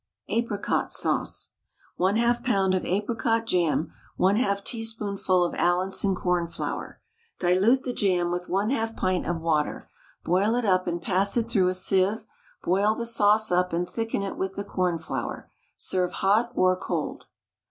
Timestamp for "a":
4.57-4.61, 11.67-11.75